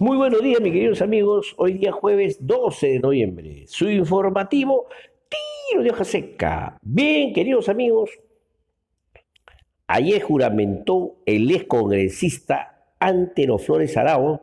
[0.00, 1.52] Muy buenos días, mis queridos amigos.
[1.58, 3.64] Hoy día jueves 12 de noviembre.
[3.66, 4.86] Su informativo,
[5.28, 6.78] tiro de hoja seca.
[6.80, 8.08] Bien, queridos amigos.
[9.86, 14.40] Ayer juramentó el ex congresista Antero Flores Arao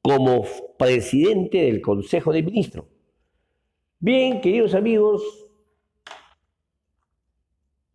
[0.00, 0.46] como
[0.78, 2.86] presidente del Consejo de Ministros.
[3.98, 5.22] Bien, queridos amigos,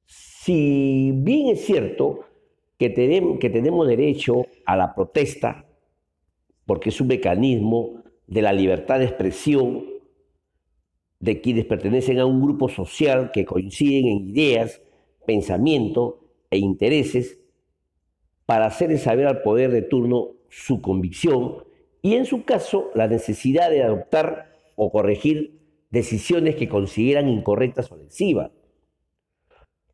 [0.05, 2.25] si bien es cierto
[2.77, 5.65] que tenemos, derecho a la protesta,
[6.65, 9.85] porque es un mecanismo de la libertad de expresión
[11.19, 14.81] de quienes pertenecen a un grupo social que coinciden en ideas,
[15.25, 16.19] pensamiento
[16.49, 17.37] e intereses
[18.45, 21.63] para hacerle saber al poder de turno su convicción
[22.01, 25.59] y en su caso la necesidad de adoptar o corregir
[25.91, 28.51] decisiones que consideran incorrectas o lesivas.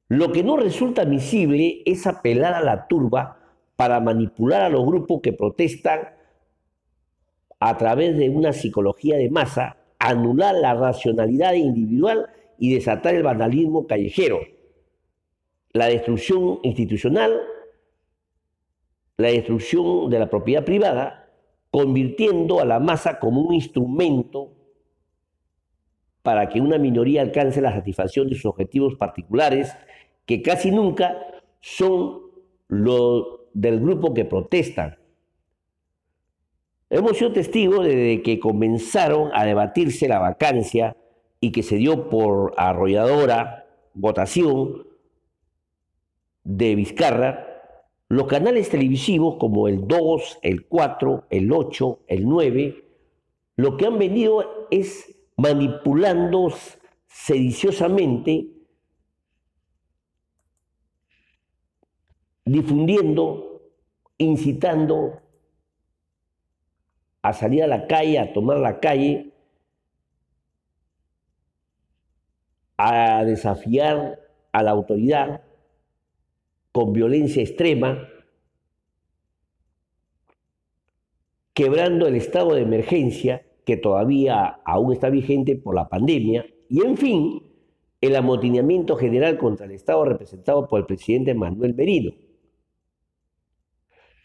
[0.07, 3.39] Lo que no resulta admisible es apelar a la turba
[3.75, 6.16] para manipular a los grupos que protestan
[7.59, 13.87] a través de una psicología de masa, anular la racionalidad individual y desatar el vandalismo
[13.87, 14.39] callejero,
[15.73, 17.39] la destrucción institucional,
[19.17, 21.29] la destrucción de la propiedad privada,
[21.71, 24.53] convirtiendo a la masa como un instrumento
[26.21, 29.73] para que una minoría alcance la satisfacción de sus objetivos particulares
[30.25, 31.17] que casi nunca
[31.61, 32.21] son
[32.67, 34.97] los del grupo que protestan.
[36.89, 40.95] Hemos sido testigos desde que comenzaron a debatirse la vacancia
[41.41, 44.87] y que se dio por arrolladora votación
[46.43, 47.45] de Vizcarra,
[48.09, 52.85] los canales televisivos como el 2, el 4, el 8, el 9,
[53.57, 56.53] lo que han venido es manipulando
[57.07, 58.47] sediciosamente
[62.45, 63.61] difundiendo,
[64.17, 65.21] incitando
[67.27, 69.33] a salir a la calle, a tomar la calle,
[72.77, 74.17] a desafiar
[74.53, 75.41] a la autoridad
[76.71, 78.07] con violencia extrema,
[81.53, 86.95] quebrando el estado de emergencia que todavía aún está vigente por la pandemia, y en
[86.95, 87.43] fin,
[87.99, 92.13] el amotinamiento general contra el Estado representado por el presidente Manuel Merino.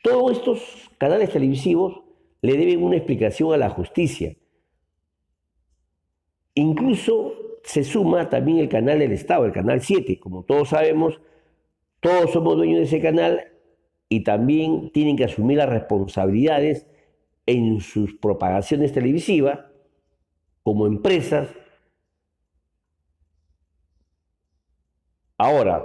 [0.04, 2.11] Todos estos canales televisivos
[2.42, 4.36] le deben una explicación a la justicia.
[6.54, 10.18] Incluso se suma también el canal del Estado, el canal 7.
[10.18, 11.20] Como todos sabemos,
[12.00, 13.52] todos somos dueños de ese canal
[14.08, 16.86] y también tienen que asumir las responsabilidades
[17.46, 19.60] en sus propagaciones televisivas
[20.64, 21.48] como empresas.
[25.38, 25.84] Ahora,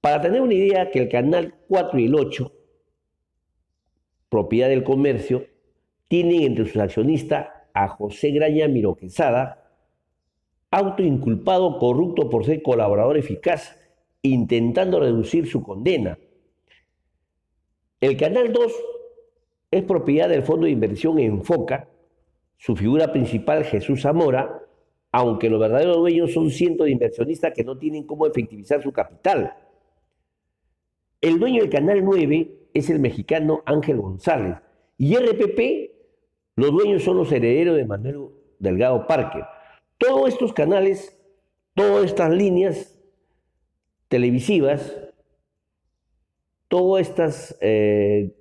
[0.00, 2.52] para tener una idea que el canal 4 y el 8
[4.34, 5.46] propiedad del comercio,
[6.08, 9.70] tienen entre sus accionistas a José Graña Miro Quesada,
[10.72, 13.78] autoinculpado corrupto por ser colaborador eficaz,
[14.22, 16.18] intentando reducir su condena.
[18.00, 18.72] El Canal 2
[19.70, 21.88] es propiedad del Fondo de Inversión Enfoca,
[22.56, 24.64] su figura principal Jesús Zamora,
[25.12, 29.54] aunque los verdaderos dueños son cientos de inversionistas que no tienen cómo efectivizar su capital.
[31.20, 34.56] El dueño del Canal 9 es el mexicano Ángel González.
[34.98, 35.92] Y RPP,
[36.56, 39.44] los dueños son los herederos de Manuel Delgado Parker.
[39.96, 41.18] Todos estos canales,
[41.74, 43.00] todas estas líneas
[44.08, 44.96] televisivas,
[46.68, 48.36] todas estas, eh,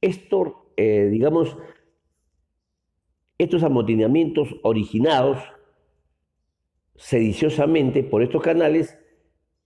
[0.00, 1.56] eh, digamos,
[3.38, 5.38] estos amotinamientos originados
[6.94, 8.98] sediciosamente por estos canales,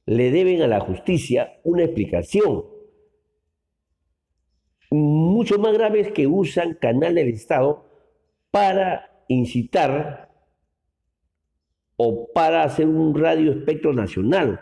[0.04, 2.71] le deben a la justicia una explicación
[5.42, 7.84] mucho más graves que usan canal del Estado
[8.52, 10.30] para incitar
[11.96, 14.60] o para hacer un radio espectro nacional.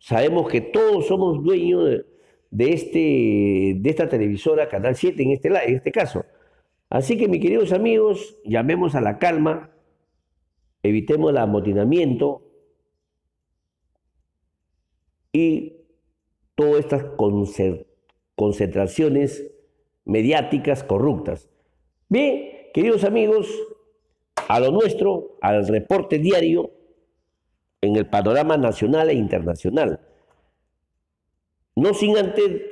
[0.00, 2.02] Sabemos que todos somos dueños
[2.50, 6.24] de, este, de esta televisora, Canal 7 en este, en este caso.
[6.90, 9.70] Así que, mis queridos amigos, llamemos a la calma,
[10.82, 12.42] evitemos el amotinamiento
[15.32, 15.76] y
[16.56, 17.04] todas estas
[18.34, 19.52] concentraciones
[20.06, 21.50] mediáticas corruptas.
[22.08, 23.46] Bien, queridos amigos,
[24.48, 26.70] a lo nuestro, al reporte diario
[27.82, 30.00] en el panorama nacional e internacional.
[31.74, 32.62] No sin antes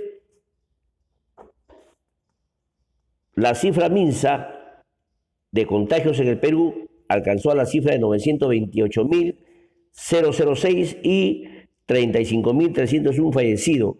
[3.34, 4.84] la cifra minsa
[5.50, 11.48] de contagios en el Perú alcanzó a la cifra de 928.006 y
[11.86, 13.96] 35.301 fallecidos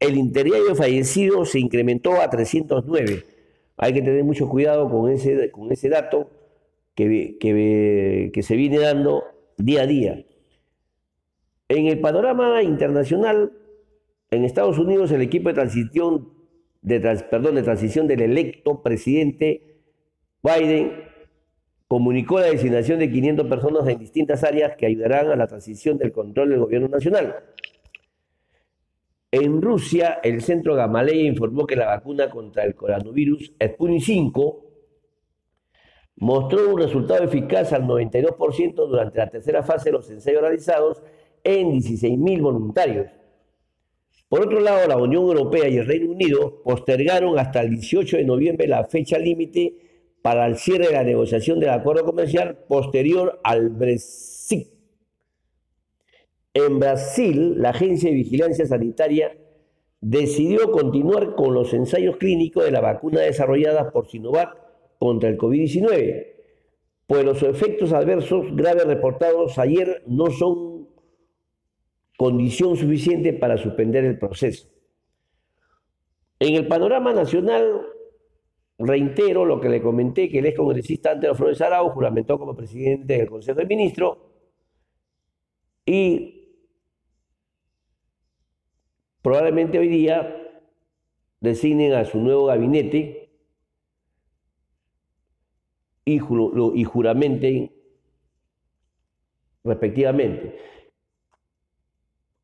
[0.00, 3.24] el interés de fallecidos se incrementó a 309.
[3.76, 6.30] Hay que tener mucho cuidado con ese, con ese dato
[6.94, 9.24] que, que, que se viene dando
[9.58, 10.24] día a día.
[11.68, 13.52] En el panorama internacional,
[14.30, 16.32] en Estados Unidos el equipo de transición,
[16.82, 17.00] de,
[17.30, 19.76] perdón, de transición del electo presidente
[20.42, 20.92] Biden
[21.88, 26.12] comunicó la designación de 500 personas en distintas áreas que ayudarán a la transición del
[26.12, 27.36] control del gobierno nacional.
[29.30, 34.62] En Rusia, el centro Gamaleya informó que la vacuna contra el coronavirus Sputnik 5
[36.18, 41.02] mostró un resultado eficaz al 92% durante la tercera fase de los ensayos realizados
[41.44, 43.08] en 16.000 voluntarios.
[44.28, 48.24] Por otro lado, la Unión Europea y el Reino Unido postergaron hasta el 18 de
[48.24, 49.74] noviembre la fecha límite
[50.22, 54.75] para el cierre de la negociación del acuerdo comercial posterior al Brexit.
[56.58, 59.36] En Brasil, la Agencia de Vigilancia Sanitaria
[60.00, 64.56] decidió continuar con los ensayos clínicos de la vacuna desarrollada por Sinovac
[64.98, 66.28] contra el COVID-19,
[67.06, 70.88] pues los efectos adversos graves reportados ayer no son
[72.16, 74.66] condición suficiente para suspender el proceso.
[76.38, 77.82] En el panorama nacional,
[78.78, 83.18] reitero lo que le comenté, que el ex congresista Antero Flores Arau juramentó como presidente
[83.18, 84.16] del Consejo de Ministros
[85.84, 86.35] y
[89.26, 90.36] probablemente hoy día
[91.40, 93.28] designen a su nuevo gabinete
[96.04, 96.20] y,
[96.74, 97.72] y juramenten
[99.64, 100.54] respectivamente.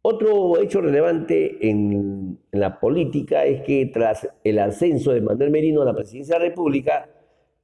[0.03, 5.85] Otro hecho relevante en, la política es que tras el ascenso de Manuel Merino a
[5.85, 7.09] la presidencia de la República,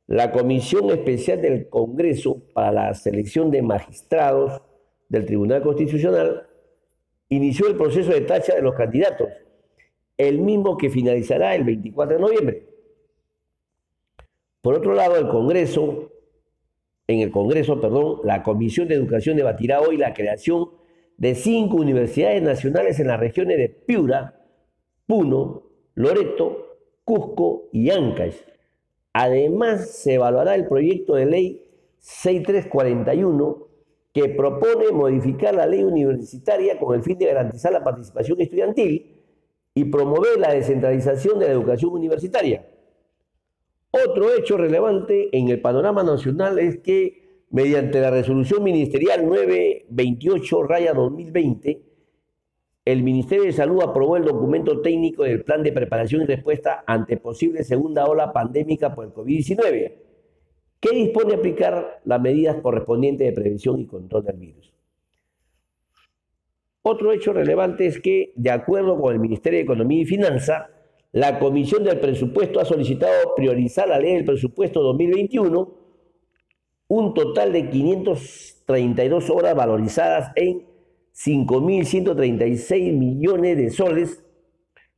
[0.06, 4.62] la Comisión Especial del Congreso para la Selección de Magistrados
[5.08, 6.47] del Tribunal Constitucional
[7.28, 9.28] inició el proceso de tacha de los candidatos,
[10.16, 12.68] el mismo que finalizará el 24 de noviembre.
[14.60, 16.12] Por otro lado, el Congreso,
[17.06, 20.70] en el Congreso, perdón, la Comisión de Educación debatirá hoy la creación
[21.16, 24.40] de cinco universidades nacionales en las regiones de Piura,
[25.06, 25.64] Puno,
[25.94, 28.36] Loreto, Cusco y Ancash.
[29.12, 31.64] Además, se evaluará el proyecto de ley
[31.98, 33.67] 6341
[34.18, 39.14] que propone modificar la ley universitaria con el fin de garantizar la participación estudiantil
[39.74, 42.66] y promover la descentralización de la educación universitaria.
[43.92, 51.82] Otro hecho relevante en el panorama nacional es que mediante la resolución ministerial 928-2020,
[52.86, 57.18] el Ministerio de Salud aprobó el documento técnico del plan de preparación y respuesta ante
[57.18, 60.07] posible segunda ola pandémica por el COVID-19,
[60.80, 64.72] que dispone aplicar las medidas correspondientes de prevención y control del virus.
[66.82, 70.70] Otro hecho relevante es que, de acuerdo con el Ministerio de Economía y Finanza,
[71.12, 75.74] la Comisión del Presupuesto ha solicitado priorizar la ley del presupuesto 2021,
[76.88, 80.66] un total de 532 horas valorizadas en
[81.12, 84.24] 5.136 millones de soles.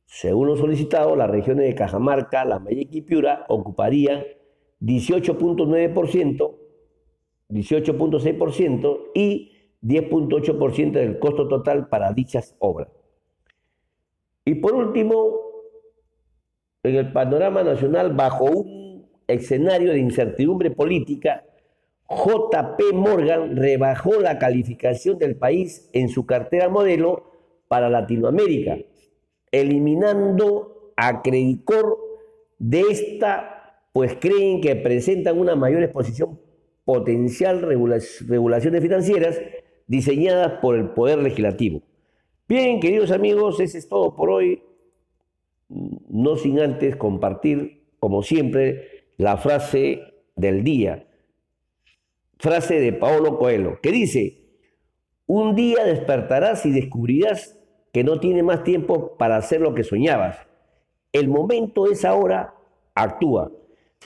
[0.05, 4.23] Según lo solicitado, las regiones de Cajamarca, La Mayeca y Piura ocuparían
[4.81, 6.55] 18.9%,
[7.49, 9.51] 18.6% y
[9.81, 12.89] 10.8% del costo total para dichas obras.
[14.45, 15.39] Y por último,
[16.83, 21.45] en el panorama nacional bajo un escenario de incertidumbre política,
[22.09, 27.31] JP Morgan rebajó la calificación del país en su cartera modelo
[27.67, 28.77] para Latinoamérica,
[29.51, 31.97] eliminando a Credicor
[32.59, 33.60] de esta,
[33.93, 36.39] pues creen que presentan una mayor exposición
[36.85, 39.39] potencial regulaciones financieras
[39.87, 41.81] diseñadas por el Poder Legislativo.
[42.47, 44.61] Bien, queridos amigos, eso es todo por hoy
[46.09, 50.01] no sin antes compartir, como siempre, la frase
[50.35, 51.07] del día.
[52.39, 54.41] Frase de Paolo Coelho, que dice,
[55.27, 57.57] un día despertarás y descubrirás
[57.93, 60.37] que no tiene más tiempo para hacer lo que soñabas.
[61.13, 62.55] El momento es ahora,
[62.95, 63.51] actúa.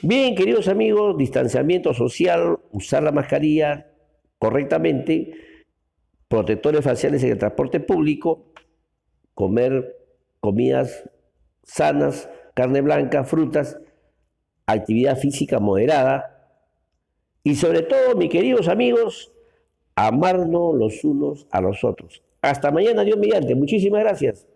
[0.02, 3.86] Bien, queridos amigos, distanciamiento social, usar la mascarilla
[4.38, 5.32] correctamente,
[6.28, 8.52] protectores faciales en el transporte público,
[9.32, 9.96] comer
[10.40, 11.08] comidas
[11.62, 13.78] sanas, carne blanca, frutas,
[14.66, 16.52] actividad física moderada
[17.42, 19.32] y sobre todo, mis queridos amigos,
[19.94, 22.22] amarnos los unos a los otros.
[22.42, 23.54] Hasta mañana, Dios mediante.
[23.54, 24.46] Muchísimas gracias.